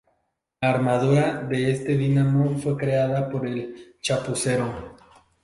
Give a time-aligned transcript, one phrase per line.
[0.61, 4.95] La armadura de este Dínamo fue creada por el Chapucero.